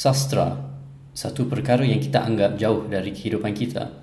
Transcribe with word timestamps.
Sastra, 0.00 0.56
satu 1.12 1.44
perkara 1.44 1.84
yang 1.84 2.00
kita 2.00 2.24
anggap 2.24 2.56
jauh 2.56 2.88
dari 2.88 3.12
kehidupan 3.12 3.52
kita. 3.52 4.00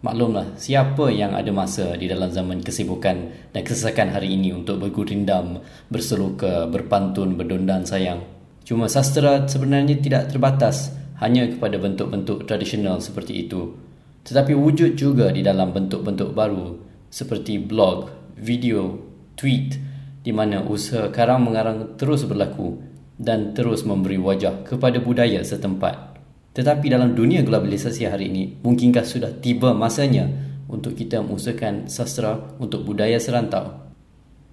Maklumlah, 0.00 0.56
siapa 0.56 1.12
yang 1.12 1.36
ada 1.36 1.52
masa 1.52 2.00
di 2.00 2.08
dalam 2.08 2.32
zaman 2.32 2.64
kesibukan 2.64 3.52
dan 3.52 3.60
kesesakan 3.60 4.16
hari 4.16 4.40
ini 4.40 4.56
untuk 4.56 4.80
bergurindam, 4.80 5.60
berseluka, 5.92 6.64
berpantun, 6.72 7.36
berdondan 7.36 7.84
sayang. 7.84 8.24
Cuma 8.64 8.88
sastra 8.88 9.44
sebenarnya 9.44 10.00
tidak 10.00 10.32
terbatas 10.32 10.96
hanya 11.20 11.44
kepada 11.44 11.76
bentuk-bentuk 11.76 12.48
tradisional 12.48 13.04
seperti 13.04 13.44
itu. 13.44 13.76
Tetapi 14.24 14.56
wujud 14.56 14.96
juga 14.96 15.28
di 15.28 15.44
dalam 15.44 15.76
bentuk-bentuk 15.76 16.32
baru 16.32 16.72
seperti 17.12 17.60
blog, 17.60 18.08
video, 18.40 18.96
tweet 19.36 19.76
di 20.24 20.32
mana 20.32 20.64
usaha 20.64 21.12
karang 21.12 21.44
mengarang 21.44 22.00
terus 22.00 22.24
berlaku 22.24 22.93
dan 23.18 23.54
terus 23.54 23.86
memberi 23.86 24.18
wajah 24.18 24.66
kepada 24.66 24.98
budaya 24.98 25.40
setempat. 25.42 26.18
Tetapi 26.54 26.86
dalam 26.86 27.18
dunia 27.18 27.42
globalisasi 27.42 28.06
hari 28.06 28.30
ini, 28.30 28.62
mungkinkah 28.62 29.02
sudah 29.02 29.34
tiba 29.42 29.74
masanya 29.74 30.30
untuk 30.70 30.94
kita 30.94 31.18
mengusahakan 31.22 31.90
sastra 31.90 32.38
untuk 32.62 32.86
budaya 32.86 33.18
serantau? 33.18 33.84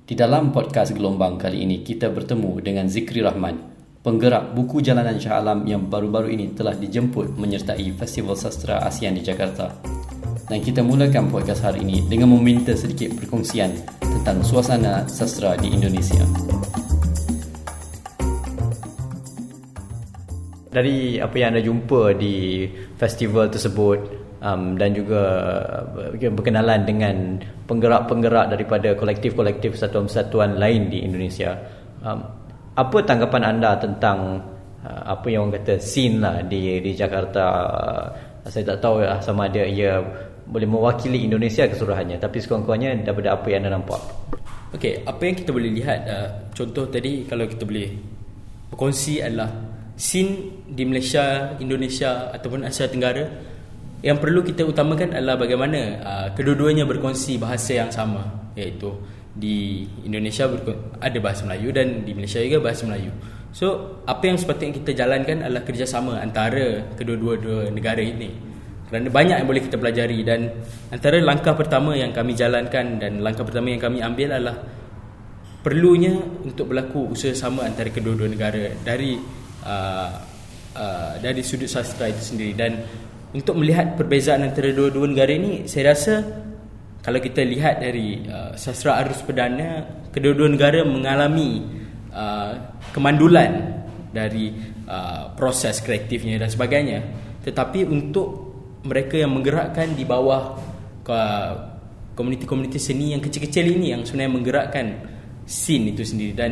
Di 0.02 0.18
dalam 0.18 0.50
podcast 0.50 0.98
Gelombang 0.98 1.38
kali 1.38 1.62
ini, 1.62 1.86
kita 1.86 2.10
bertemu 2.10 2.58
dengan 2.60 2.90
Zikri 2.90 3.22
Rahman, 3.22 3.62
penggerak 4.02 4.58
buku 4.58 4.82
Jalanan 4.82 5.22
Shah 5.22 5.38
Alam 5.40 5.64
yang 5.70 5.88
baru-baru 5.88 6.34
ini 6.34 6.52
telah 6.58 6.74
dijemput 6.74 7.38
menyertai 7.38 7.86
Festival 7.94 8.34
Sastra 8.34 8.82
ASEAN 8.82 9.16
di 9.16 9.24
Jakarta. 9.24 9.78
Dan 10.50 10.60
kita 10.60 10.84
mulakan 10.84 11.32
podcast 11.32 11.64
hari 11.64 11.86
ini 11.86 12.04
dengan 12.10 12.34
meminta 12.34 12.76
sedikit 12.76 13.16
perkongsian 13.16 13.72
tentang 14.02 14.44
suasana 14.44 15.08
sastra 15.08 15.56
di 15.56 15.72
Indonesia. 15.72 16.28
Dari 20.72 21.20
apa 21.20 21.36
yang 21.36 21.54
anda 21.54 21.64
jumpa 21.64 22.16
di 22.16 22.64
festival 22.96 23.52
tersebut 23.52 24.00
um, 24.40 24.80
dan 24.80 24.96
juga 24.96 25.22
uh, 25.84 26.32
berkenalan 26.32 26.88
dengan 26.88 27.16
penggerak-penggerak 27.68 28.56
daripada 28.56 28.96
kolektif-kolektif 28.96 29.76
satuan-satuan 29.76 30.56
lain 30.56 30.88
di 30.88 31.04
Indonesia 31.04 31.60
um, 32.08 32.20
apa 32.72 32.98
tanggapan 33.04 33.44
anda 33.44 33.76
tentang 33.76 34.40
uh, 34.88 35.02
apa 35.12 35.28
yang 35.28 35.48
orang 35.48 35.60
kata 35.60 35.76
scene 35.78 36.24
lah 36.24 36.40
di 36.48 36.80
di 36.80 36.92
Jakarta? 36.96 37.44
Uh, 38.42 38.50
saya 38.50 38.74
tak 38.74 38.82
tahu 38.82 39.06
lah 39.06 39.22
sama 39.22 39.46
ada 39.46 39.62
ia 39.62 40.02
boleh 40.50 40.66
mewakili 40.66 41.30
Indonesia 41.30 41.70
keseluruhannya 41.70 42.18
tapi 42.18 42.42
sekurang-kurangnya 42.42 43.06
daripada 43.06 43.38
apa 43.38 43.48
yang 43.52 43.68
anda 43.68 43.78
nampak. 43.78 44.02
Okey, 44.72 45.04
apa 45.04 45.22
yang 45.22 45.36
kita 45.36 45.52
boleh 45.52 45.72
lihat 45.76 46.00
uh, 46.08 46.28
contoh 46.56 46.88
tadi 46.88 47.28
kalau 47.28 47.44
kita 47.44 47.68
boleh 47.68 47.92
berkongsi 48.72 49.20
adalah 49.20 49.52
scene 49.96 50.64
di 50.68 50.84
Malaysia, 50.88 51.56
Indonesia 51.60 52.32
ataupun 52.34 52.66
Asia 52.66 52.88
Tenggara 52.88 53.28
yang 54.02 54.18
perlu 54.18 54.42
kita 54.42 54.66
utamakan 54.66 55.14
adalah 55.14 55.38
bagaimana 55.38 55.80
uh, 56.02 56.28
kedua-duanya 56.34 56.90
berkongsi 56.90 57.38
bahasa 57.38 57.86
yang 57.86 57.94
sama 57.94 58.50
iaitu 58.58 58.90
di 59.32 59.88
Indonesia 60.04 60.50
ada 61.00 61.18
bahasa 61.24 61.48
Melayu 61.48 61.70
dan 61.72 62.04
di 62.04 62.12
Malaysia 62.12 62.42
juga 62.44 62.60
bahasa 62.60 62.84
Melayu. 62.84 63.14
So, 63.52 64.00
apa 64.08 64.32
yang 64.32 64.40
sepatutnya 64.40 64.80
kita 64.80 64.92
jalankan 64.96 65.44
adalah 65.44 65.64
kerjasama 65.64 66.20
antara 66.20 66.96
kedua-dua 66.96 67.68
negara 67.72 68.00
ini. 68.00 68.32
Kerana 68.88 69.08
banyak 69.08 69.36
yang 69.44 69.48
boleh 69.48 69.64
kita 69.64 69.80
pelajari 69.80 70.20
dan 70.28 70.52
antara 70.92 71.20
langkah 71.24 71.56
pertama 71.56 71.96
yang 71.96 72.12
kami 72.12 72.36
jalankan 72.36 73.00
dan 73.00 73.24
langkah 73.24 73.48
pertama 73.48 73.72
yang 73.72 73.80
kami 73.80 74.04
ambil 74.04 74.36
adalah 74.36 74.58
perlunya 75.64 76.16
untuk 76.44 76.76
berlaku 76.76 77.16
usaha 77.16 77.32
sama 77.32 77.64
antara 77.64 77.88
kedua-dua 77.88 78.28
negara 78.28 78.76
dari 78.84 79.16
uh, 79.66 80.10
uh, 80.76 81.14
dari 81.20 81.42
sudut 81.42 81.70
sastra 81.70 82.10
itu 82.10 82.22
sendiri. 82.36 82.54
Dan 82.54 82.72
untuk 83.32 83.56
melihat 83.56 83.96
perbezaan 83.96 84.44
antara 84.44 84.76
dua-dua 84.76 85.08
negara 85.08 85.32
ini 85.32 85.64
saya 85.66 85.96
rasa 85.96 86.20
kalau 87.02 87.18
kita 87.18 87.42
lihat 87.42 87.82
dari 87.82 88.22
uh, 88.28 88.54
sastra 88.54 89.02
arus 89.02 89.26
perdana 89.26 89.88
kedua-dua 90.14 90.52
negara 90.52 90.86
mengalami 90.86 91.66
uh, 92.14 92.54
kemandulan 92.94 93.82
dari 94.12 94.54
uh, 94.86 95.34
proses 95.34 95.80
kreatifnya 95.82 96.38
dan 96.38 96.52
sebagainya. 96.52 97.00
Tetapi 97.42 97.88
untuk 97.88 98.52
mereka 98.86 99.18
yang 99.18 99.34
menggerakkan 99.34 99.96
di 99.98 100.04
bawah 100.06 100.60
uh, 101.08 101.54
komuniti-komuniti 102.14 102.78
seni 102.78 103.16
yang 103.16 103.24
kecil-kecil 103.24 103.66
ini 103.66 103.96
yang 103.96 104.04
sebenarnya 104.04 104.32
menggerakkan 104.36 104.86
scene 105.48 105.96
itu 105.96 106.04
sendiri. 106.06 106.34
Dan 106.36 106.52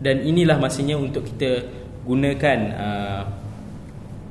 dan 0.00 0.22
inilah 0.22 0.60
masanya 0.60 1.00
untuk 1.00 1.24
kita 1.24 1.64
gunakan 2.04 2.58
uh, 2.76 3.22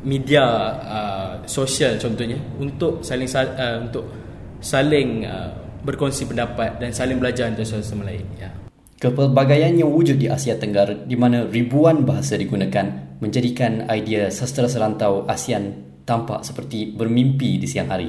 media 0.06 0.46
uh, 0.86 1.34
sosial 1.50 1.98
contohnya 1.98 2.38
untuk 2.62 3.02
saling 3.02 3.30
uh, 3.34 3.78
untuk 3.82 4.06
saling 4.62 5.28
berkongsi 5.86 6.26
pendapat 6.26 6.82
dan 6.82 6.90
saling 6.90 7.22
belajar 7.22 7.46
antara 7.46 7.68
satu 7.68 7.86
sama 7.86 8.10
lain 8.10 8.26
ya 8.42 8.50
Kepelbagaian 8.96 9.76
yang 9.76 9.92
wujud 9.92 10.16
di 10.16 10.32
Asia 10.32 10.56
Tenggara 10.56 10.96
di 10.96 11.20
mana 11.20 11.44
ribuan 11.44 12.08
bahasa 12.08 12.40
digunakan 12.40 13.20
menjadikan 13.20 13.86
idea 13.92 14.32
sastra 14.32 14.72
serantau 14.72 15.28
ASEAN 15.28 15.86
tampak 16.08 16.48
seperti 16.48 16.96
bermimpi 16.96 17.60
di 17.60 17.68
siang 17.68 17.92
hari. 17.92 18.08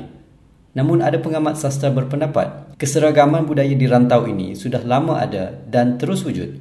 Namun 0.79 1.03
ada 1.03 1.19
pengamat 1.19 1.59
sastra 1.59 1.91
berpendapat 1.91 2.79
keseragaman 2.79 3.45
budaya 3.45 3.75
di 3.75 3.87
rantau 3.89 4.31
ini 4.31 4.55
sudah 4.55 4.87
lama 4.87 5.19
ada 5.19 5.59
dan 5.67 5.99
terus 5.99 6.23
wujud 6.23 6.55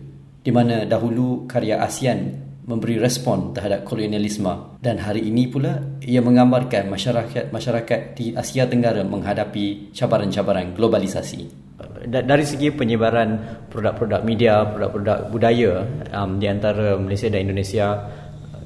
di 0.45 0.53
mana 0.53 0.85
dahulu 0.85 1.49
karya 1.49 1.81
ASEAN 1.81 2.45
memberi 2.69 3.01
respon 3.01 3.53
terhadap 3.53 3.81
kolonialisme 3.81 4.77
dan 4.77 5.01
hari 5.01 5.25
ini 5.25 5.49
pula 5.49 5.97
ia 6.05 6.21
menggambarkan 6.21 6.85
masyarakat-masyarakat 6.89 7.99
di 8.13 8.37
Asia 8.37 8.69
Tenggara 8.69 9.01
menghadapi 9.01 9.89
cabaran-cabaran 9.89 10.77
globalisasi. 10.77 11.65
Dari 12.05 12.45
segi 12.45 12.69
penyebaran 12.69 13.65
produk-produk 13.73 14.21
media, 14.21 14.65
produk-produk 14.69 15.33
budaya 15.33 15.81
um, 16.13 16.37
di 16.37 16.45
antara 16.45 16.97
Malaysia 17.01 17.29
dan 17.29 17.49
Indonesia 17.49 18.05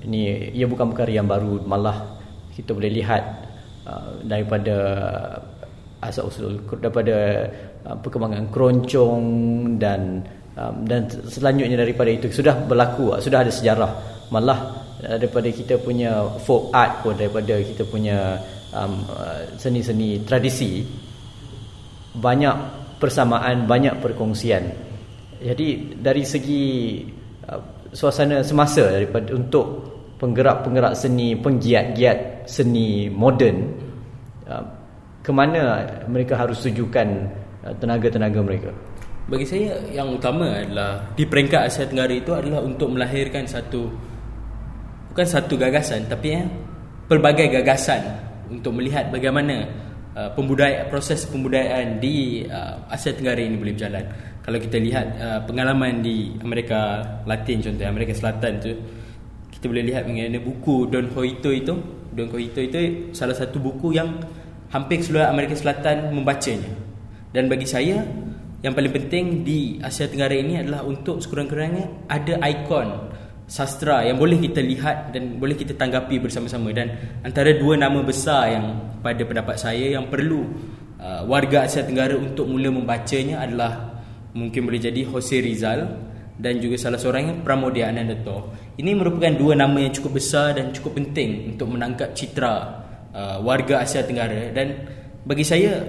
ini 0.03 0.51
ia 0.51 0.67
bukan 0.67 0.91
perkara 0.91 1.11
yang 1.11 1.27
baru 1.27 1.63
malah 1.63 2.19
kita 2.55 2.75
boleh 2.75 2.91
lihat 2.91 3.23
uh, 3.87 4.19
daripada 4.23 4.75
asal 5.99 6.31
usul 6.31 6.63
daripada 6.79 7.47
uh, 7.87 7.95
perkembangan 7.99 8.47
keroncong 8.51 9.23
dan 9.79 10.23
um, 10.55 10.85
dan 10.85 11.05
selanjutnya 11.09 11.77
daripada 11.77 12.09
itu 12.09 12.31
sudah 12.31 12.55
berlaku 12.65 13.13
sudah 13.19 13.45
ada 13.45 13.51
sejarah. 13.51 13.91
Malah 14.29 14.59
uh, 15.05 15.17
daripada 15.17 15.49
kita 15.49 15.81
punya 15.81 16.25
folk 16.41 16.73
art 16.73 17.01
pun 17.01 17.17
daripada 17.17 17.57
kita 17.59 17.83
punya 17.85 18.37
um, 18.73 19.05
uh, 19.09 19.45
seni-seni 19.57 20.21
tradisi 20.25 20.85
banyak 22.15 22.55
persamaan 22.97 23.69
banyak 23.69 23.97
perkongsian. 24.01 24.69
Jadi 25.39 25.97
dari 25.97 26.23
segi 26.27 26.65
uh, 27.47 27.61
suasana 27.93 28.43
semasa 28.45 28.85
daripada 28.91 29.33
untuk 29.33 29.89
penggerak-penggerak 30.19 30.93
seni 30.99 31.33
penggiat-giat 31.39 32.43
seni 32.43 33.07
moden 33.07 33.71
uh, 34.45 34.63
ke 35.23 35.31
mana 35.31 35.87
mereka 36.11 36.35
harus 36.35 36.59
tujukan 36.59 37.07
uh, 37.63 37.73
tenaga-tenaga 37.79 38.39
mereka 38.43 38.71
bagi 39.29 39.45
saya 39.45 39.77
yang 39.93 40.09
utama 40.09 40.49
adalah 40.49 41.13
di 41.13 41.23
peringkat 41.23 41.69
Asia 41.69 41.85
Tenggara 41.85 42.11
itu 42.11 42.33
adalah 42.33 42.65
untuk 42.65 42.89
melahirkan 42.89 43.45
satu 43.45 43.85
bukan 45.13 45.27
satu 45.29 45.53
gagasan 45.53 46.09
tapi 46.09 46.33
ya 46.33 46.43
pelbagai 47.05 47.53
gagasan 47.61 48.01
untuk 48.49 48.73
melihat 48.73 49.13
bagaimana 49.13 49.69
uh, 50.17 50.29
pembudayaan 50.33 50.89
proses 50.89 51.29
pembudayaan 51.29 52.01
di 52.01 52.41
uh, 52.49 52.81
Asia 52.89 53.13
Tenggara 53.13 53.37
ini 53.39 53.55
boleh 53.55 53.77
berjalan. 53.77 54.05
Kalau 54.41 54.57
kita 54.57 54.77
lihat 54.81 55.07
uh, 55.21 55.39
pengalaman 55.45 56.01
di 56.01 56.33
Amerika 56.41 57.05
Latin 57.29 57.61
contohnya 57.61 57.89
Amerika 57.93 58.17
Selatan 58.17 58.57
tu 58.57 58.73
kita 59.53 59.69
boleh 59.69 59.85
lihat 59.93 60.09
mengenai 60.09 60.41
buku 60.41 60.89
Don 60.89 61.05
Quixote 61.13 61.51
itu 61.53 61.73
Don 62.17 62.27
Quixote 62.33 62.61
itu 62.65 62.79
salah 63.13 63.37
satu 63.37 63.61
buku 63.61 63.93
yang 63.93 64.17
hampir 64.73 65.05
seluruh 65.05 65.29
Amerika 65.29 65.53
Selatan 65.53 66.09
membacanya. 66.09 66.73
Dan 67.29 67.45
bagi 67.45 67.69
saya 67.69 68.01
yang 68.59 68.75
paling 68.75 68.91
penting 68.91 69.47
di 69.47 69.79
Asia 69.79 70.11
Tenggara 70.11 70.35
ini 70.35 70.59
adalah 70.59 70.83
untuk 70.83 71.23
sekurang-kurangnya 71.23 72.11
ada 72.11 72.43
ikon 72.43 72.89
sastra 73.49 74.03
yang 74.03 74.19
boleh 74.19 74.37
kita 74.37 74.59
lihat 74.59 75.15
dan 75.15 75.39
boleh 75.39 75.55
kita 75.55 75.73
tanggapi 75.73 76.19
bersama-sama 76.19 76.69
dan 76.75 77.19
antara 77.23 77.55
dua 77.55 77.79
nama 77.79 78.03
besar 78.03 78.51
yang 78.51 78.65
pada 78.99 79.23
pendapat 79.23 79.55
saya 79.57 79.95
yang 79.95 80.11
perlu 80.11 80.43
uh, 80.99 81.23
warga 81.25 81.65
Asia 81.65 81.87
Tenggara 81.87 82.19
untuk 82.19 82.45
mula 82.45 82.67
membacanya 82.69 83.41
adalah 83.47 84.03
mungkin 84.35 84.67
boleh 84.67 84.77
jadi 84.77 85.07
Jose 85.07 85.39
Rizal 85.39 85.79
dan 86.39 86.59
juga 86.59 86.79
salah 86.79 86.95
seorangnya 86.95 87.43
Pramodia 87.43 87.91
Anandato. 87.91 88.55
Ini 88.79 88.95
merupakan 88.95 89.33
dua 89.35 89.59
nama 89.59 89.75
yang 89.81 89.91
cukup 89.91 90.19
besar 90.19 90.55
dan 90.55 90.71
cukup 90.71 90.99
penting 90.99 91.55
untuk 91.55 91.67
menangkap 91.71 92.11
citra 92.15 92.55
uh, 93.15 93.37
warga 93.39 93.87
Asia 93.87 94.03
Tenggara 94.03 94.51
dan 94.51 94.83
bagi 95.23 95.43
saya 95.47 95.79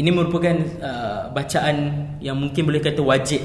ini 0.00 0.08
merupakan 0.08 0.56
uh, 0.80 1.28
bacaan 1.28 1.76
yang 2.24 2.40
mungkin 2.40 2.64
boleh 2.64 2.80
kata 2.80 3.04
wajib 3.04 3.44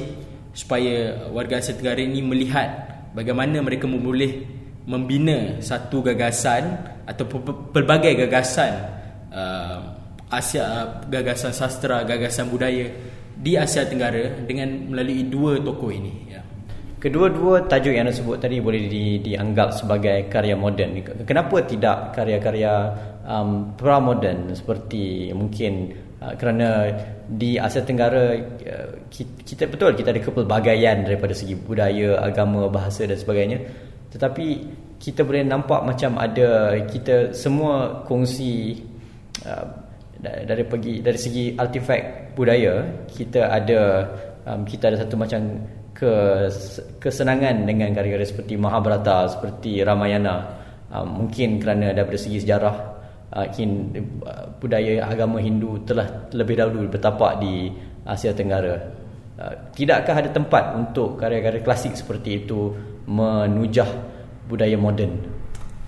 supaya 0.56 1.28
warga 1.36 1.60
Asia 1.60 1.76
Tenggara 1.76 2.00
ini 2.00 2.24
melihat 2.24 2.68
bagaimana 3.12 3.60
mereka 3.60 3.92
boleh 3.92 4.48
membina 4.88 5.60
satu 5.60 6.00
gagasan 6.00 6.80
atau 7.04 7.28
pelbagai 7.76 8.16
gagasan 8.16 8.72
uh, 9.36 9.80
Asia 10.32 11.04
gagasan 11.12 11.52
sastra 11.52 12.08
gagasan 12.08 12.48
budaya 12.48 12.88
di 13.36 13.60
Asia 13.60 13.84
Tenggara 13.84 14.48
dengan 14.48 14.96
melalui 14.96 15.28
dua 15.28 15.60
tokoh 15.60 15.92
ini 15.92 16.14
ya. 16.32 16.42
Kedua-dua 16.96 17.70
tajuk 17.70 17.94
yang 17.94 18.10
anda 18.10 18.18
sebut 18.18 18.42
tadi 18.42 18.58
boleh 18.58 18.90
di, 18.90 19.22
dianggap 19.22 19.78
sebagai 19.78 20.26
karya 20.26 20.58
moden. 20.58 21.06
Kenapa 21.22 21.62
tidak 21.62 22.18
karya-karya 22.18 22.74
um, 23.22 23.78
pra-moden 23.78 24.50
seperti 24.58 25.30
mungkin 25.30 25.94
uh, 26.22 26.34
kerana 26.38 26.92
di 27.26 27.58
Asia 27.58 27.82
Tenggara 27.82 28.36
uh, 28.36 28.90
kita, 29.10 29.66
betul 29.66 29.98
kita 29.98 30.14
ada 30.14 30.22
kepelbagaian 30.22 31.04
daripada 31.04 31.34
segi 31.34 31.58
budaya, 31.58 32.22
agama, 32.22 32.70
bahasa 32.70 33.08
dan 33.08 33.18
sebagainya. 33.18 33.60
Tetapi 34.14 34.48
kita 35.00 35.28
boleh 35.28 35.44
nampak 35.44 35.84
macam 35.84 36.16
ada 36.16 36.80
kita 36.88 37.36
semua 37.36 38.06
kongsi 38.08 38.80
uh, 39.44 39.86
dari 40.26 40.64
pergi 40.66 41.04
dari 41.04 41.20
segi 41.20 41.54
artifak 41.54 42.34
budaya 42.34 43.06
kita 43.06 43.52
ada 43.52 43.82
um, 44.48 44.64
kita 44.64 44.90
ada 44.90 45.06
satu 45.06 45.16
macam 45.20 45.42
ke 45.96 46.12
kesenangan 47.00 47.64
dengan 47.64 47.96
karya-karya 47.96 48.28
seperti 48.28 48.60
Mahabharata 48.60 49.32
seperti 49.32 49.80
Ramayana 49.84 50.36
um, 50.92 51.24
mungkin 51.24 51.60
kerana 51.60 51.96
daripada 51.96 52.20
segi 52.20 52.44
sejarah 52.44 52.95
uh, 53.36 53.48
kin, 53.52 53.92
uh, 54.24 54.48
budaya 54.58 55.04
agama 55.04 55.44
Hindu 55.44 55.84
telah 55.84 56.32
lebih 56.32 56.56
dahulu 56.56 56.88
bertapak 56.88 57.44
di 57.44 57.70
Asia 58.08 58.32
Tenggara 58.32 58.76
uh, 59.38 59.54
tidakkah 59.76 60.16
ada 60.24 60.32
tempat 60.32 60.80
untuk 60.80 61.20
karya-karya 61.20 61.62
klasik 61.62 61.94
seperti 61.94 62.48
itu 62.48 62.72
menujah 63.06 63.88
budaya 64.48 64.80
moden 64.80 65.36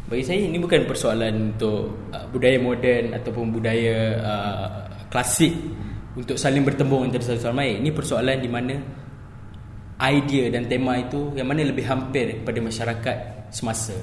bagi 0.07 0.23
saya 0.23 0.39
ini 0.39 0.59
bukan 0.59 0.88
persoalan 0.88 1.55
untuk 1.55 2.11
uh, 2.11 2.25
budaya 2.31 2.59
moden 2.59 3.15
ataupun 3.15 3.51
budaya 3.51 3.95
uh, 4.19 4.67
klasik 5.11 5.51
untuk 6.17 6.33
saling 6.39 6.65
bertembung 6.65 7.05
antara 7.05 7.21
satu 7.21 7.53
sama 7.53 7.61
lain. 7.61 7.85
Ini 7.85 7.91
persoalan 7.94 8.38
di 8.41 8.49
mana 8.49 8.75
idea 10.01 10.49
dan 10.49 10.65
tema 10.65 10.97
itu 10.97 11.33
yang 11.38 11.45
mana 11.45 11.61
lebih 11.61 11.85
hampir 11.85 12.41
kepada 12.41 12.59
masyarakat 12.61 13.17
semasa. 13.53 13.94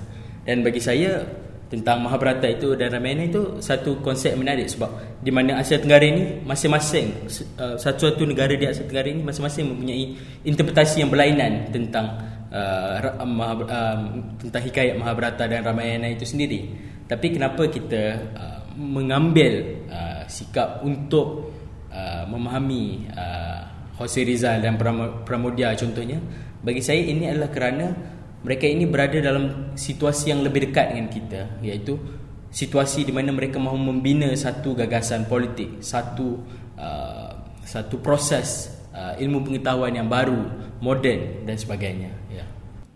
Dan 0.47 0.63
bagi 0.63 0.79
saya 0.79 1.27
tentang 1.73 2.05
Mahabharata 2.05 2.45
itu 2.47 2.77
dan 2.77 2.93
Ramayana 2.93 3.25
itu 3.27 3.59
satu 3.59 3.99
konsep 4.05 4.37
menarik 4.37 4.69
sebab 4.69 5.21
di 5.25 5.33
mana 5.33 5.59
Asia 5.59 5.81
Tenggara 5.81 6.05
ini 6.05 6.45
masing-masing 6.45 7.27
uh, 7.57 7.77
satu-satu 7.81 8.23
negara 8.29 8.53
di 8.55 8.69
Asia 8.69 8.85
Tenggara 8.85 9.09
ini 9.09 9.25
masing-masing 9.25 9.65
mempunyai 9.73 10.05
interpretasi 10.45 11.03
yang 11.03 11.11
berlainan 11.11 11.73
tentang 11.73 12.21
uh, 12.53 13.01
uh, 13.01 13.99
tentang 14.39 14.63
hikayat 14.63 14.95
Mahabharata 15.01 15.49
dan 15.51 15.65
Ramayana 15.65 16.13
itu 16.13 16.29
sendiri. 16.29 16.71
Tapi 17.05 17.37
kenapa 17.37 17.69
kita 17.69 18.05
uh, 18.33 18.61
mengambil 18.77 19.85
uh, 19.89 20.23
sikap 20.31 20.85
untuk 20.87 21.53
uh, 21.93 22.25
memahami 22.29 23.09
uh, 23.13 23.61
Hosei 23.99 24.25
Rizal 24.27 24.63
dan 24.63 24.77
Pramodia 25.25 25.75
contohnya? 25.75 26.21
Bagi 26.65 26.81
saya 26.81 27.05
ini 27.05 27.29
adalah 27.29 27.53
kerana 27.53 27.87
mereka 28.45 28.69
ini 28.69 28.85
berada 28.85 29.19
dalam 29.19 29.75
situasi 29.75 30.31
yang 30.31 30.45
lebih 30.45 30.71
dekat 30.71 30.93
dengan 30.93 31.09
kita, 31.09 31.43
iaitu 31.65 31.97
situasi 32.53 33.09
di 33.09 33.11
mana 33.11 33.33
mereka 33.33 33.57
mahu 33.57 33.81
membina 33.81 34.29
satu 34.37 34.77
gagasan 34.77 35.25
politik, 35.27 35.81
satu 35.81 36.39
uh, 36.77 37.33
satu 37.65 37.99
proses 38.05 38.69
uh, 38.93 39.17
ilmu 39.17 39.43
pengetahuan 39.49 39.97
yang 39.97 40.07
baru, 40.07 40.45
moden 40.85 41.49
dan 41.49 41.57
sebagainya. 41.57 42.25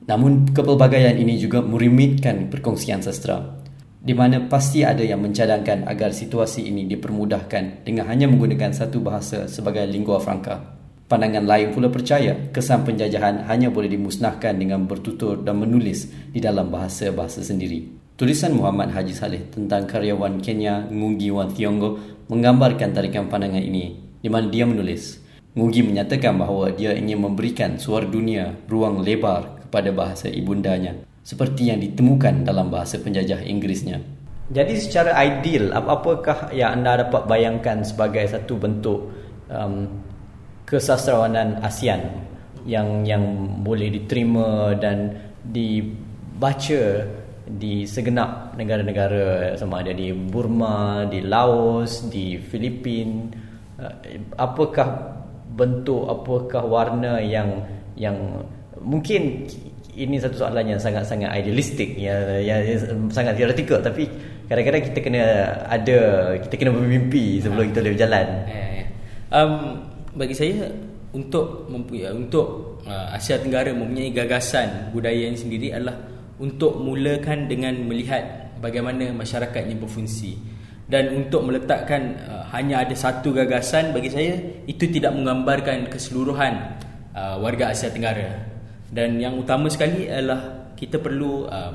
Namun 0.08 0.48
kepelbagaian 0.56 1.20
ini 1.20 1.36
juga 1.36 1.60
merumitkan 1.60 2.48
perkongsian 2.48 3.04
sastra 3.04 3.60
di 4.00 4.16
mana 4.16 4.40
pasti 4.48 4.80
ada 4.80 5.04
yang 5.04 5.20
mencadangkan 5.20 5.84
agar 5.84 6.16
situasi 6.16 6.64
ini 6.64 6.88
dipermudahkan 6.88 7.84
dengan 7.84 8.08
hanya 8.08 8.24
menggunakan 8.24 8.72
satu 8.72 9.04
bahasa 9.04 9.44
sebagai 9.52 9.84
lingua 9.84 10.16
franca. 10.16 10.77
Pandangan 11.08 11.48
lain 11.48 11.72
pula 11.72 11.88
percaya 11.88 12.36
kesan 12.52 12.84
penjajahan 12.84 13.48
hanya 13.48 13.72
boleh 13.72 13.88
dimusnahkan 13.88 14.52
dengan 14.60 14.84
bertutur 14.84 15.40
dan 15.40 15.56
menulis 15.56 16.04
di 16.28 16.36
dalam 16.36 16.68
bahasa-bahasa 16.68 17.40
sendiri. 17.40 17.88
Tulisan 18.20 18.52
Muhammad 18.52 18.92
Haji 18.92 19.16
Saleh 19.16 19.48
tentang 19.48 19.88
karyawan 19.88 20.36
Kenya 20.44 20.84
Ngugi 20.92 21.32
Wan 21.32 21.48
Thiong'o 21.48 21.96
menggambarkan 22.28 22.92
tarikan 22.92 23.24
pandangan 23.24 23.64
ini 23.64 23.96
di 24.20 24.28
mana 24.28 24.52
dia 24.52 24.68
menulis 24.68 25.24
Ngugi 25.56 25.80
menyatakan 25.80 26.36
bahawa 26.36 26.76
dia 26.76 26.92
ingin 26.92 27.24
memberikan 27.24 27.80
suara 27.80 28.04
dunia 28.04 28.52
ruang 28.68 29.00
lebar 29.00 29.64
kepada 29.64 29.88
bahasa 29.96 30.28
ibundanya 30.28 30.92
seperti 31.24 31.72
yang 31.72 31.80
ditemukan 31.80 32.44
dalam 32.44 32.68
bahasa 32.68 33.00
penjajah 33.00 33.48
Inggerisnya. 33.48 34.04
Jadi 34.52 34.76
secara 34.76 35.16
ideal 35.24 35.72
apakah 35.72 36.52
yang 36.52 36.84
anda 36.84 37.08
dapat 37.08 37.24
bayangkan 37.24 37.80
sebagai 37.80 38.28
satu 38.28 38.60
bentuk 38.60 39.08
um, 39.48 39.88
kesastrawanan 40.68 41.64
ASEAN 41.64 42.28
yang 42.68 43.08
yang 43.08 43.24
boleh 43.64 43.88
diterima 43.88 44.76
dan 44.76 45.16
dibaca 45.40 47.08
di 47.48 47.88
segenap 47.88 48.52
negara-negara 48.60 49.56
sama 49.56 49.80
ada 49.80 49.96
di 49.96 50.12
Burma, 50.12 51.08
di 51.08 51.24
Laos, 51.24 52.04
di 52.12 52.36
Filipina 52.36 53.32
uh, 53.80 53.94
apakah 54.36 55.16
bentuk 55.56 56.04
apakah 56.04 56.62
warna 56.68 57.24
yang 57.24 57.64
yang 57.96 58.44
mungkin 58.84 59.48
ini 59.98 60.20
satu 60.20 60.46
soalan 60.46 60.76
yang 60.76 60.78
sangat-sangat 60.78 61.32
idealistik 61.34 61.98
ya 61.98 62.38
yang, 62.38 62.60
yang 62.62 62.78
sangat 63.10 63.34
teoretikal 63.34 63.82
tapi 63.82 64.06
kadang-kadang 64.46 64.84
kita 64.92 64.98
kena 65.02 65.24
ada 65.66 65.98
kita 66.44 66.54
kena 66.54 66.70
bermimpi 66.76 67.40
sebelum 67.42 67.64
ha. 67.64 67.68
kita 67.72 67.78
boleh 67.80 67.94
berjalan. 67.96 68.26
Ya, 68.46 68.64
ya. 68.68 68.84
Um, 69.28 69.87
bagi 70.18 70.34
saya 70.34 70.66
untuk 71.14 71.70
mempunyai 71.70 72.12
untuk 72.12 72.78
uh, 72.84 73.14
Asia 73.14 73.40
Tenggara 73.40 73.72
mempunyai 73.72 74.12
gagasan 74.12 74.92
budaya 74.92 75.30
yang 75.30 75.38
sendiri 75.38 75.72
adalah 75.72 75.96
untuk 76.42 76.76
mulakan 76.82 77.48
dengan 77.48 77.78
melihat 77.86 78.52
bagaimana 78.58 79.14
masyarakatnya 79.14 79.78
berfungsi. 79.78 80.58
Dan 80.88 81.12
untuk 81.12 81.44
meletakkan 81.44 82.16
uh, 82.24 82.44
hanya 82.52 82.80
ada 82.80 82.96
satu 82.96 83.32
gagasan 83.32 83.92
bagi 83.92 84.08
saya 84.08 84.40
itu 84.64 84.88
tidak 84.88 85.12
menggambarkan 85.14 85.88
keseluruhan 85.92 86.80
uh, 87.12 87.36
warga 87.40 87.72
Asia 87.72 87.92
Tenggara. 87.92 88.48
Dan 88.88 89.20
yang 89.20 89.36
utama 89.36 89.68
sekali 89.68 90.08
adalah 90.08 90.72
kita 90.72 90.96
perlu 90.96 91.44
uh, 91.44 91.72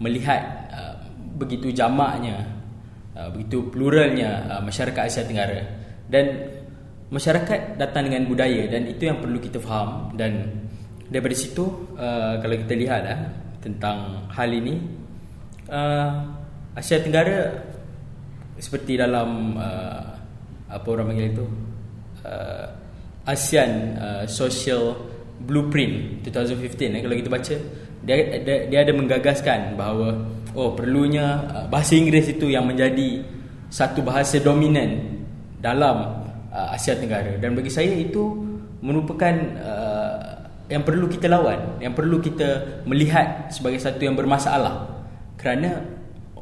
melihat 0.00 0.68
uh, 0.68 0.94
begitu 1.40 1.72
jamaknya 1.72 2.44
uh, 3.16 3.32
begitu 3.32 3.72
pluralnya 3.72 4.44
uh, 4.52 4.60
masyarakat 4.60 5.02
Asia 5.08 5.24
Tenggara. 5.24 5.64
Dan 6.06 6.26
masyarakat 7.10 7.78
datang 7.78 8.10
dengan 8.10 8.26
budaya 8.26 8.66
dan 8.66 8.90
itu 8.90 9.06
yang 9.06 9.22
perlu 9.22 9.38
kita 9.38 9.62
faham 9.62 10.10
dan 10.18 10.50
daripada 11.06 11.34
situ 11.38 11.64
uh, 11.94 12.42
kalau 12.42 12.56
kita 12.66 12.74
lihat 12.74 13.02
uh, 13.06 13.20
tentang 13.62 14.26
hal 14.30 14.50
ini 14.50 14.82
uh, 15.70 16.10
Asia 16.74 16.98
Tenggara 16.98 17.62
seperti 18.58 18.98
dalam 18.98 19.54
uh, 19.54 20.16
apa 20.66 20.86
orang 20.90 21.14
panggil 21.14 21.26
itu 21.30 21.46
uh, 22.26 22.66
ASEAN 23.26 23.72
uh, 23.98 24.24
Social 24.26 24.96
blueprint 25.36 26.26
2015 26.26 26.96
eh, 26.96 27.02
kalau 27.04 27.16
kita 27.16 27.30
baca 27.30 27.56
dia, 28.06 28.16
dia 28.42 28.56
dia 28.66 28.78
ada 28.82 28.92
menggagaskan 28.96 29.76
bahawa 29.76 30.26
oh 30.56 30.72
perlunya 30.72 31.44
uh, 31.52 31.66
bahasa 31.70 31.94
Inggeris 31.94 32.34
itu 32.34 32.50
yang 32.50 32.66
menjadi 32.66 33.22
satu 33.68 34.00
bahasa 34.02 34.40
dominan 34.40 35.22
dalam 35.60 36.25
uh, 36.56 36.72
Asia 36.72 36.96
Tenggara. 36.96 37.36
Dan 37.36 37.52
bagi 37.52 37.68
saya 37.68 37.92
itu 37.92 38.32
merupakan 38.80 39.34
uh, 39.60 40.48
yang 40.72 40.82
perlu 40.82 41.06
kita 41.06 41.28
lawan 41.30 41.78
yang 41.78 41.94
perlu 41.94 42.18
kita 42.18 42.82
melihat 42.88 43.52
sebagai 43.52 43.78
satu 43.78 44.00
yang 44.00 44.16
bermasalah. 44.16 44.88
Kerana 45.36 45.84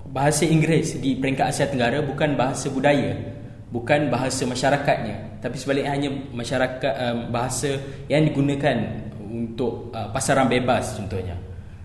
bahasa 0.07 0.47
Inggeris 0.47 1.03
di 1.03 1.19
peringkat 1.19 1.51
Asia 1.51 1.67
Tenggara 1.67 1.99
bukan 2.07 2.39
bahasa 2.39 2.71
budaya 2.71 3.35
bukan 3.75 4.07
bahasa 4.07 4.47
masyarakatnya 4.47 5.43
tapi 5.43 5.61
sebaliknya 5.61 5.93
hanya 5.93 6.11
masyarakat 6.33 6.95
um, 7.05 7.19
bahasa 7.29 7.77
yang 8.09 8.25
digunakan 8.25 9.05
untuk 9.21 9.93
uh, 9.93 10.09
pasaran 10.09 10.49
bebas 10.49 10.97
contohnya. 10.97 11.37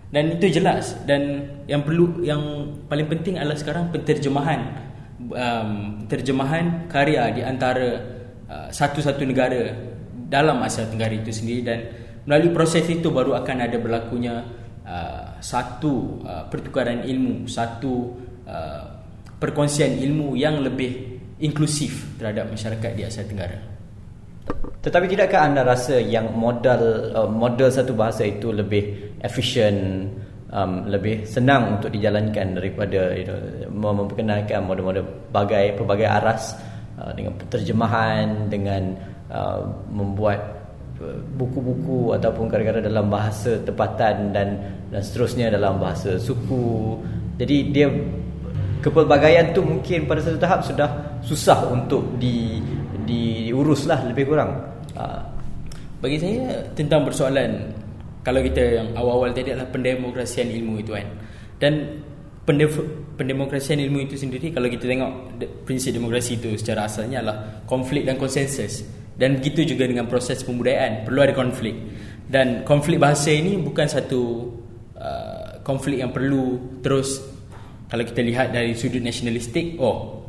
Dan 0.08 0.40
itu 0.40 0.48
jelas. 0.48 0.96
Dan 1.04 1.44
yang 1.68 1.84
perlu 1.84 2.24
yang 2.24 2.40
paling 2.88 3.12
penting 3.12 3.36
adalah 3.36 3.60
sekarang 3.60 3.92
penterjemahan 3.92 4.80
um, 5.20 5.72
terjemahan 6.08 6.88
karya 6.88 7.36
di 7.36 7.42
antara 7.44 8.19
uh, 8.50 8.68
satu-satu 8.74 9.22
negara 9.24 9.72
dalam 10.30 10.62
Asia 10.66 10.86
Tenggara 10.86 11.14
itu 11.14 11.32
sendiri 11.32 11.62
dan 11.64 11.80
melalui 12.26 12.52
proses 12.54 12.86
itu 12.86 13.10
baru 13.10 13.38
akan 13.40 13.58
ada 13.66 13.78
berlakunya 13.82 14.46
uh, 14.86 15.38
satu 15.42 16.22
uh, 16.26 16.46
pertukaran 16.50 17.06
ilmu 17.06 17.50
satu 17.50 17.94
uh, 18.46 18.84
perkongsian 19.40 19.98
ilmu 20.04 20.36
yang 20.36 20.60
lebih 20.60 21.22
inklusif 21.40 22.20
terhadap 22.20 22.52
masyarakat 22.52 22.92
di 22.94 23.02
Asia 23.08 23.24
Tenggara. 23.24 23.58
Tetapi 24.80 25.06
tidakkah 25.12 25.42
anda 25.44 25.64
rasa 25.64 26.00
yang 26.00 26.36
modal 26.36 27.12
uh, 27.16 27.30
model 27.30 27.72
satu 27.72 27.96
bahasa 27.96 28.28
itu 28.28 28.52
lebih 28.52 29.16
efisien, 29.24 30.08
um, 30.52 30.88
lebih 30.88 31.24
senang 31.28 31.80
untuk 31.80 31.92
dijalankan 31.92 32.56
daripada 32.56 33.16
you 33.16 33.26
know, 33.28 33.94
memperkenalkan 33.96 34.64
model-model 34.64 35.04
bagai 35.32 35.76
pelbagai 35.80 36.08
aras 36.08 36.56
uh, 37.00 37.12
dengan 37.16 37.34
terjemahan 37.48 38.52
dengan 38.52 38.94
uh, 39.32 39.64
membuat 39.88 40.40
uh, 41.00 41.18
buku-buku 41.40 42.14
ataupun 42.20 42.52
kadang-kadang 42.52 42.86
dalam 42.86 43.08
bahasa 43.08 43.56
tempatan 43.64 44.36
dan 44.36 44.60
dan 44.92 45.02
seterusnya 45.02 45.50
dalam 45.50 45.80
bahasa 45.80 46.20
suku. 46.20 47.00
Jadi 47.40 47.72
dia 47.72 47.88
kepelbagaian 48.84 49.56
tu 49.56 49.64
mungkin 49.64 50.04
pada 50.04 50.20
satu 50.20 50.38
tahap 50.40 50.60
sudah 50.68 50.90
susah 51.24 51.72
untuk 51.72 52.04
di 52.20 52.60
diuruslah 53.08 54.06
lebih 54.12 54.30
kurang. 54.30 54.60
Uh, 54.94 55.24
bagi 56.00 56.20
saya 56.20 56.64
tentang 56.76 57.04
persoalan 57.04 57.76
kalau 58.24 58.44
kita 58.44 58.84
yang 58.84 58.88
awal-awal 58.96 59.32
tadi 59.32 59.56
adalah 59.56 59.68
pendemokrasian 59.72 60.48
ilmu 60.52 60.84
itu 60.84 60.92
kan. 60.96 61.08
Dan 61.60 61.74
pendemokrasian 63.20 63.84
ilmu 63.84 64.08
itu 64.08 64.16
sendiri 64.16 64.56
kalau 64.56 64.72
kita 64.72 64.88
tengok 64.88 65.12
prinsip 65.68 65.92
demokrasi 65.92 66.40
itu 66.40 66.56
secara 66.56 66.88
asalnya 66.88 67.20
adalah 67.20 67.38
konflik 67.68 68.08
dan 68.08 68.16
konsensus. 68.16 68.88
Dan 69.20 69.44
begitu 69.44 69.76
juga 69.76 69.84
dengan 69.84 70.08
proses 70.08 70.40
pembudayaan, 70.48 71.04
perlu 71.04 71.20
ada 71.20 71.36
konflik. 71.36 71.76
Dan 72.24 72.64
konflik 72.64 73.04
bahasa 73.04 73.36
ini 73.36 73.60
bukan 73.60 73.84
satu 73.84 74.48
uh, 74.96 75.60
konflik 75.60 76.00
yang 76.00 76.16
perlu 76.16 76.80
terus 76.80 77.20
kalau 77.92 78.08
kita 78.08 78.24
lihat 78.24 78.56
dari 78.56 78.72
sudut 78.80 79.04
nasionalistik, 79.04 79.76
oh 79.76 80.24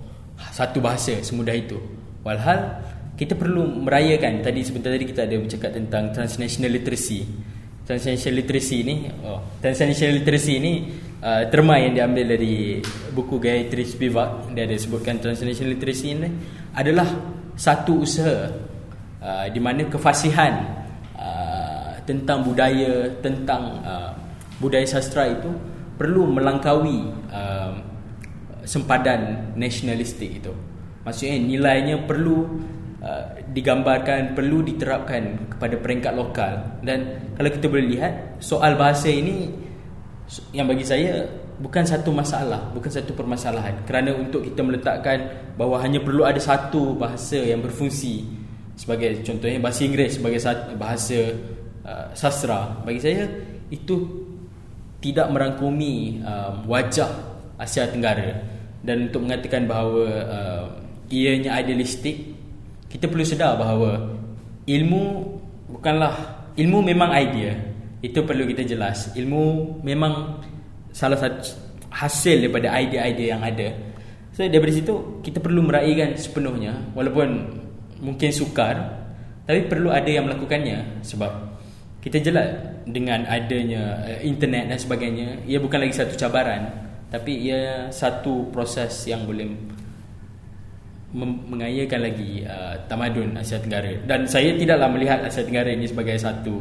satu 0.50 0.82
bahasa 0.82 1.22
semudah 1.22 1.54
itu. 1.54 1.78
Walhal 2.26 2.82
kita 3.14 3.38
perlu 3.38 3.68
merayakan 3.86 4.42
tadi 4.42 4.66
sebentar 4.66 4.90
tadi 4.90 5.06
kita 5.06 5.28
ada 5.28 5.36
bercakap 5.38 5.70
tentang 5.76 6.08
transnational 6.10 6.72
literacy 6.72 7.28
transnational 7.84 8.40
literacy 8.40 8.78
ni 8.80 8.96
oh 9.28 9.44
transnational 9.60 10.22
literacy 10.22 10.54
ni 10.56 10.72
uh, 11.22 11.44
terma 11.52 11.78
yang 11.78 11.96
diambil 11.96 12.36
dari 12.36 12.80
buku 13.14 13.36
Gayatri 13.40 13.84
Spivak. 13.86 14.52
Dia 14.56 14.66
ada 14.66 14.76
sebutkan 14.76 15.20
transnational 15.20 15.76
literacy 15.76 16.16
ni 16.16 16.28
adalah 16.74 17.08
satu 17.54 18.02
usaha 18.02 18.48
uh, 19.20 19.46
di 19.52 19.60
mana 19.60 19.86
kefasihan 19.86 20.64
uh, 21.16 22.00
tentang 22.08 22.42
budaya 22.44 23.08
tentang 23.20 23.62
uh, 23.84 24.10
budaya 24.58 24.84
sastra 24.88 25.28
itu 25.28 25.48
perlu 26.00 26.26
melangkaui 26.28 26.98
uh, 27.30 27.72
sempadan 28.64 29.52
nasionalistik 29.56 30.40
itu. 30.44 30.52
Maksudnya 31.04 31.36
nilainya 31.38 32.04
perlu 32.04 32.38
Uh, 33.00 33.32
digambarkan 33.56 34.36
perlu 34.36 34.60
diterapkan 34.60 35.48
kepada 35.56 35.80
peringkat 35.80 36.12
lokal. 36.12 36.84
Dan 36.84 37.32
kalau 37.32 37.48
kita 37.48 37.72
boleh 37.72 37.96
lihat 37.96 38.36
soal 38.44 38.76
bahasa 38.76 39.08
ini 39.08 39.48
yang 40.54 40.70
bagi 40.70 40.86
saya 40.86 41.26
bukan 41.58 41.82
satu 41.82 42.14
masalah 42.14 42.70
bukan 42.70 42.90
satu 42.90 43.10
permasalahan. 43.18 43.74
Kerana 43.82 44.14
untuk 44.14 44.46
kita 44.46 44.62
meletakkan 44.62 45.18
bahawa 45.58 45.82
hanya 45.82 45.98
perlu 45.98 46.22
ada 46.22 46.38
satu 46.38 46.94
bahasa 46.94 47.42
yang 47.42 47.58
berfungsi 47.58 48.22
sebagai 48.78 49.20
contohnya 49.26 49.58
bahasa 49.58 49.84
Inggeris 49.84 50.16
sebagai 50.16 50.40
bahasa 50.78 51.18
uh, 51.84 52.06
sastra 52.14 52.80
bagi 52.86 53.02
saya 53.02 53.26
itu 53.68 54.06
tidak 55.02 55.28
merangkumi 55.34 56.22
uh, 56.22 56.62
wajah 56.64 57.10
Asia 57.58 57.90
Tenggara. 57.90 58.58
Dan 58.80 59.12
untuk 59.12 59.28
mengatakan 59.28 59.68
bahawa 59.68 60.06
uh, 60.24 60.64
ianya 61.12 61.58
idealistik 61.60 62.32
kita 62.88 63.10
perlu 63.10 63.26
sedar 63.26 63.58
bahawa 63.60 64.16
ilmu 64.64 65.02
bukanlah 65.68 66.46
ilmu 66.56 66.78
memang 66.80 67.12
idea 67.12 67.69
itu 68.00 68.18
perlu 68.24 68.48
kita 68.48 68.64
jelas. 68.64 69.12
Ilmu 69.12 69.78
memang 69.84 70.40
salah 70.90 71.20
satu 71.20 71.44
hasil 71.92 72.48
daripada 72.48 72.72
idea-idea 72.76 73.36
yang 73.36 73.42
ada. 73.44 73.68
So 74.32 74.46
daripada 74.46 74.72
situ 74.72 74.94
kita 75.20 75.42
perlu 75.42 75.60
meraihkan 75.66 76.16
sepenuhnya 76.16 76.94
walaupun 76.96 77.60
mungkin 78.00 78.30
sukar 78.32 78.78
tapi 79.44 79.66
perlu 79.68 79.92
ada 79.92 80.08
yang 80.08 80.24
melakukannya. 80.24 81.04
Sebab 81.04 81.32
kita 82.00 82.22
jelas 82.24 82.48
dengan 82.88 83.28
adanya 83.28 84.00
eh, 84.08 84.24
internet 84.24 84.72
dan 84.72 84.78
sebagainya 84.80 85.28
ia 85.44 85.60
bukan 85.60 85.84
lagi 85.84 85.94
satu 86.00 86.16
cabaran 86.16 86.72
tapi 87.12 87.50
ia 87.50 87.92
satu 87.92 88.48
proses 88.48 89.04
yang 89.04 89.26
boleh 89.26 89.50
mengayakan 91.10 92.06
lagi 92.06 92.46
uh, 92.46 92.78
tamadun 92.86 93.34
Asia 93.34 93.58
Tenggara. 93.58 93.98
Dan 94.06 94.30
saya 94.30 94.54
tidaklah 94.54 94.86
melihat 94.94 95.18
Asia 95.26 95.42
Tenggara 95.42 95.74
ini 95.74 95.90
sebagai 95.90 96.14
satu 96.14 96.54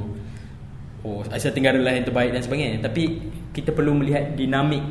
oh 1.04 1.24
Asia 1.32 1.52
Tenggara 1.54 1.80
lah 1.80 1.96
yang 1.96 2.06
terbaik 2.08 2.36
dan 2.36 2.42
sebagainya 2.44 2.84
tapi 2.84 3.32
kita 3.56 3.72
perlu 3.72 3.96
melihat 3.96 4.36
dinamik 4.36 4.84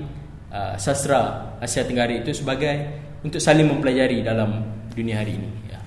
uh, 0.52 0.74
sastra 0.80 1.54
Asia 1.60 1.84
Tenggara 1.84 2.12
itu 2.12 2.32
sebagai 2.32 2.88
untuk 3.24 3.42
saling 3.42 3.66
mempelajari 3.66 4.22
dalam 4.22 4.62
dunia 4.94 5.20
hari 5.20 5.36
ini 5.36 5.48
ya. 5.68 5.80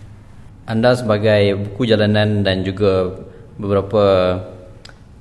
Anda 0.68 0.96
sebagai 0.96 1.58
buku 1.58 1.88
jalanan 1.88 2.44
dan 2.44 2.64
juga 2.64 3.12
beberapa 3.56 4.36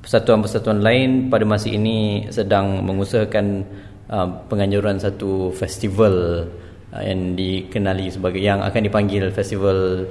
persatuan-persatuan 0.00 0.80
lain 0.80 1.10
pada 1.28 1.44
masa 1.44 1.68
ini 1.68 2.26
sedang 2.32 2.82
mengusahakan 2.82 3.62
uh, 4.08 4.28
penganjuran 4.48 4.96
satu 4.96 5.52
festival 5.52 6.46
uh, 6.90 7.02
yang 7.04 7.36
dikenali 7.36 8.08
sebagai 8.08 8.40
yang 8.40 8.64
akan 8.64 8.80
dipanggil 8.80 9.28
festival 9.30 10.08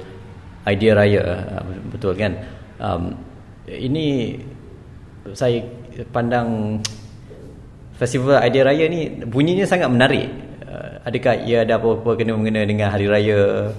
idea 0.68 0.92
raya 0.94 1.24
uh, 1.58 1.64
betul 1.90 2.14
kan 2.14 2.38
um, 2.78 3.12
ini 3.66 4.38
saya 5.36 5.60
pandang 6.10 6.80
festival 7.96 8.40
idea 8.40 8.64
raya 8.64 8.84
ni 8.88 9.10
bunyinya 9.24 9.68
sangat 9.68 9.92
menarik. 9.92 10.26
Uh, 10.64 11.02
adakah 11.04 11.34
ia 11.44 11.66
ada 11.66 11.76
apa-apa 11.76 12.16
kena 12.16 12.38
mengena 12.38 12.64
dengan 12.64 12.88
hari 12.88 13.10
raya 13.10 13.70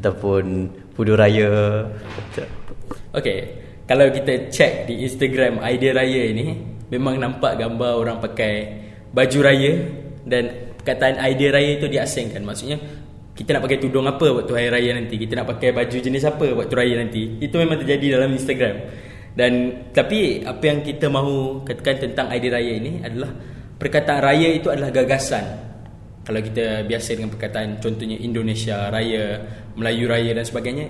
ataupun 0.00 0.72
pudu 0.96 1.12
raya? 1.18 1.84
Okey 3.12 3.66
kalau 3.86 4.10
kita 4.10 4.50
cek 4.50 4.90
di 4.90 5.06
Instagram 5.06 5.62
idea 5.62 5.94
raya 5.94 6.22
ini 6.26 6.58
memang 6.90 7.22
nampak 7.22 7.54
gambar 7.54 7.92
orang 8.02 8.18
pakai 8.18 8.54
baju 9.14 9.38
raya 9.46 9.72
dan 10.26 10.74
perkataan 10.82 11.22
idea 11.22 11.54
raya 11.54 11.78
itu 11.78 11.86
diasingkan. 11.86 12.42
Maksudnya 12.42 12.82
kita 13.38 13.54
nak 13.54 13.62
pakai 13.62 13.78
tudung 13.78 14.10
apa 14.10 14.26
waktu 14.42 14.52
hari 14.58 14.68
raya 14.74 14.90
nanti? 14.98 15.14
Kita 15.14 15.38
nak 15.38 15.46
pakai 15.54 15.70
baju 15.70 15.96
jenis 16.02 16.26
apa 16.26 16.46
waktu 16.50 16.74
raya 16.74 16.94
nanti? 16.98 17.38
Itu 17.38 17.62
memang 17.62 17.78
terjadi 17.78 18.18
dalam 18.18 18.34
Instagram 18.34 18.74
dan 19.36 19.52
tapi 19.92 20.40
apa 20.48 20.64
yang 20.64 20.80
kita 20.80 21.12
mahu 21.12 21.60
katakan 21.68 22.08
tentang 22.08 22.32
idea 22.32 22.56
raya 22.56 22.72
ini 22.80 23.04
adalah 23.04 23.30
perkataan 23.76 24.20
raya 24.24 24.48
itu 24.56 24.72
adalah 24.72 24.88
gagasan. 24.88 25.44
Kalau 26.24 26.40
kita 26.40 26.88
biasa 26.88 27.20
dengan 27.20 27.30
perkataan 27.30 27.78
contohnya 27.78 28.16
Indonesia 28.18 28.88
raya 28.88 29.38
Melayu 29.76 30.08
raya 30.08 30.32
dan 30.32 30.42
sebagainya 30.42 30.88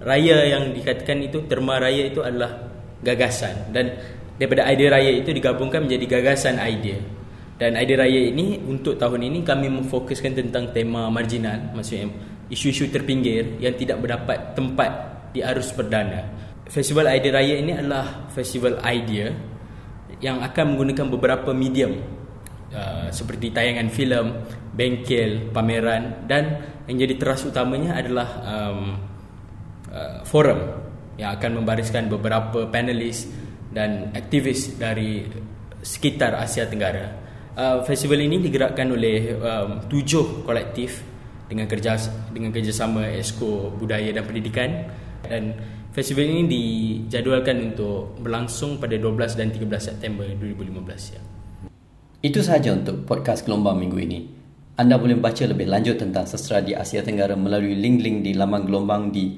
raya 0.00 0.46
yang 0.46 0.72
dikatakan 0.78 1.26
itu 1.26 1.44
terma 1.50 1.82
raya 1.82 2.06
itu 2.06 2.22
adalah 2.22 2.70
gagasan. 3.02 3.74
Dan 3.74 3.98
daripada 4.38 4.70
idea 4.70 4.94
raya 4.94 5.10
itu 5.18 5.34
digabungkan 5.34 5.82
menjadi 5.82 6.22
gagasan 6.22 6.62
idea. 6.62 7.02
Dan 7.58 7.74
idea 7.74 8.06
raya 8.06 8.30
ini 8.30 8.62
untuk 8.62 8.94
tahun 8.94 9.26
ini 9.26 9.42
kami 9.42 9.66
memfokuskan 9.74 10.38
tentang 10.38 10.70
tema 10.70 11.10
marginal 11.10 11.74
maksudnya 11.74 12.14
isu-isu 12.46 12.86
terpinggir 12.94 13.58
yang 13.58 13.74
tidak 13.74 13.98
berdapat 13.98 14.54
tempat 14.54 14.90
di 15.34 15.42
arus 15.42 15.74
perdana. 15.74 16.47
Festival 16.68 17.08
Idea 17.08 17.32
Raya 17.32 17.54
ini 17.64 17.72
adalah 17.72 18.28
festival 18.28 18.76
idea 18.84 19.32
yang 20.20 20.44
akan 20.44 20.76
menggunakan 20.76 21.06
beberapa 21.08 21.50
medium. 21.56 21.96
Uh, 22.68 23.08
seperti 23.08 23.48
tayangan 23.48 23.88
filem, 23.88 24.44
bengkel, 24.76 25.48
pameran 25.56 26.28
dan 26.28 26.60
yang 26.84 27.00
jadi 27.00 27.16
teras 27.16 27.48
utamanya 27.48 27.96
adalah 27.96 28.28
um, 28.44 29.00
uh, 29.88 30.20
forum 30.28 30.76
yang 31.16 31.32
akan 31.32 31.64
membariskan 31.64 32.12
beberapa 32.12 32.68
panelis 32.68 33.24
dan 33.72 34.12
aktivis 34.12 34.76
dari 34.76 35.24
sekitar 35.80 36.36
Asia 36.36 36.68
Tenggara. 36.68 37.08
Uh, 37.56 37.80
festival 37.88 38.20
ini 38.20 38.36
digerakkan 38.44 38.92
oleh 38.92 39.32
um, 39.40 39.88
tujuh 39.88 40.44
kolektif 40.44 41.00
dengan 41.48 41.64
kerja 41.64 41.96
dengan 42.28 42.52
kerjasama 42.52 43.08
Esko 43.16 43.72
Budaya 43.72 44.12
dan 44.12 44.28
Pendidikan 44.28 44.70
dan 45.24 45.56
festival 45.98 46.30
ini 46.30 46.46
dijadualkan 46.46 47.74
untuk 47.74 48.22
berlangsung 48.22 48.78
pada 48.78 48.94
12 48.94 49.34
dan 49.34 49.50
13 49.50 49.66
September 49.82 50.22
2015 50.30 51.14
ya. 51.18 51.20
Itu 52.22 52.38
sahaja 52.38 52.70
untuk 52.78 53.02
podcast 53.02 53.42
Gelombang 53.42 53.82
minggu 53.82 53.98
ini. 53.98 54.18
Anda 54.78 54.94
boleh 54.94 55.18
baca 55.18 55.42
lebih 55.42 55.66
lanjut 55.66 55.98
tentang 55.98 56.22
sastra 56.30 56.62
di 56.62 56.70
Asia 56.70 57.02
Tenggara 57.02 57.34
melalui 57.34 57.74
link-link 57.74 58.22
di 58.22 58.30
laman 58.38 58.62
Gelombang 58.70 59.10
di 59.10 59.34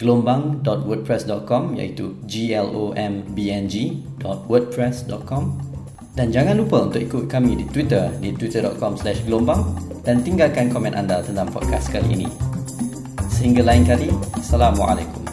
gelombang.wordpress.com 0.00 1.76
iaitu 1.76 2.16
g 2.24 2.56
l 2.56 2.68
o 2.72 2.84
m 2.96 3.26
b 3.36 3.52
n 3.52 3.68
g.wordpress.com 3.68 5.42
dan 6.14 6.30
jangan 6.30 6.62
lupa 6.62 6.86
untuk 6.88 7.02
ikut 7.02 7.26
kami 7.28 7.58
di 7.58 7.66
Twitter 7.68 8.08
di 8.22 8.32
twitter.com 8.32 8.96
gelombang 9.26 9.76
dan 10.06 10.24
tinggalkan 10.24 10.72
komen 10.72 10.94
anda 10.96 11.20
tentang 11.20 11.50
podcast 11.50 11.92
kali 11.92 12.22
ini. 12.22 12.28
Sehingga 13.28 13.64
lain 13.64 13.84
kali, 13.88 14.08
Assalamualaikum. 14.38 15.29